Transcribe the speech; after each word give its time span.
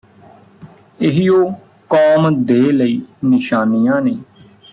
ਇਹੀਉ 1.01 1.45
ਕੌਮ 1.89 2.43
ਦੇ 2.45 2.59
ਲਈ 2.71 3.01
ਨਿਸ਼ਾਨੀਆਂ 3.25 4.01
ਨੇ 4.01 4.17